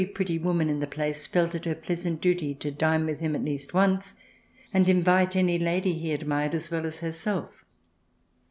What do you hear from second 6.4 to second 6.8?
as